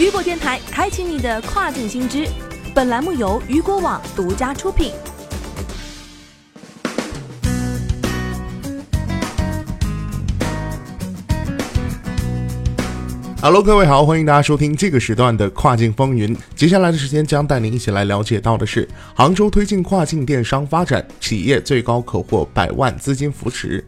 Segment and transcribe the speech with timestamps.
[0.00, 2.26] 雨果电台开启你的跨境新知。
[2.74, 4.92] 本栏目由雨果网独家出品。
[13.42, 16.34] Hello，各位好，欢迎大家收听这个时段的跨境风云。
[16.56, 23.86] 接下来的时间将带您一起来了解到的是，杭州推进跨境电商发展，企业最高可获百万资金扶持。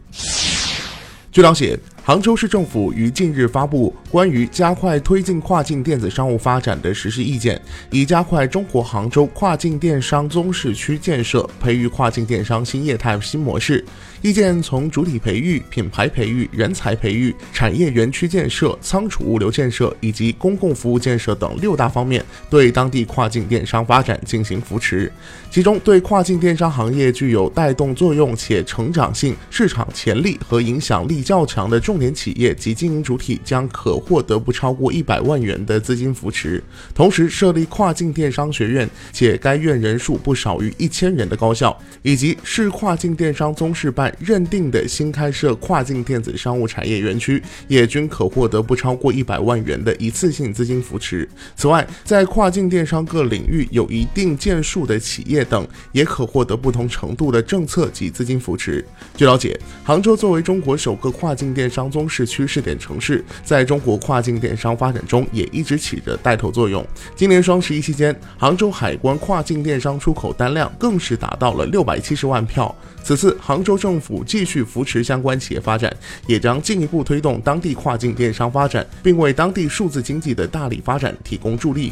[1.31, 1.79] 据了解。
[2.05, 7.59] 杭州市政府于近日发布关于加快推进跨境电子商务发展的实施意见，
[7.91, 13.83] 以加快中国杭州跨境电商综市区建设，培育跨境电商新业态新模式。
[14.21, 25.11] 意见从主体培育、品牌培育、人才培育、产业园区建设、仓储物流建设以及公共服务建设等六大方面，对当地跨境电商发展进行扶持。
[25.49, 36.63] 其中，对跨境电商行业具有带动作用且成长性、市场潜力和影响力较强的重重点企业及经营主体将可获得不超过一百万元的资金扶持，
[36.95, 51.29] 同时设立跨境电商学院，且该院人数不少于一千人的高校，以及市跨境电商综事办认定的新开设跨境电子商务产业园区，也均可获得不超过一百万元的一次性资金扶持。
[51.55, 58.83] 此外，在跨境电商各领域有一定建树的企业等，也可获得不同程度的政策及资金扶持。
[59.15, 61.82] 据了解，杭州作为中国首个跨境电商。
[61.83, 66.81] 当中市区试点城市，在中国跨境电商发展中也一直起着带头作用。
[67.13, 72.73] 今年双十一期间，杭州海关跨境电商出口单量更是达到了六百七十万票。
[73.03, 75.93] 此次杭州政府继续扶持相关企业发展，
[76.25, 81.91] 也将进一步推动当地跨境电商发展，并为当地数字经济的大力发展提供助力。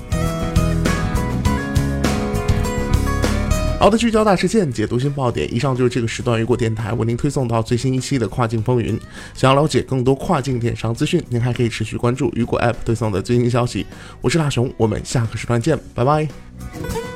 [3.81, 5.51] 好的，聚焦大事件，解读新爆点。
[5.51, 8.95] 以上就是这个时段雨果电台为您推送到最新一期的跨境风云。
[9.33, 13.87] 想要了解更多跨境电商资讯，您还可以持续关注雨果 App 推送的最新消息。
[14.21, 17.10] 我是大熊，我们下个时段见，拜拜。